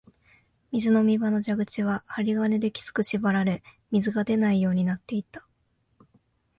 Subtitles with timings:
[0.71, 3.61] 水飲み場の蛇口は針金できつく縛られ、
[3.91, 5.47] 水が出ないようになっていた